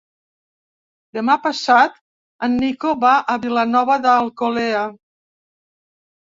[1.17, 1.99] Demà passat
[2.47, 4.83] en Nico va a Vilanova d'Alcolea.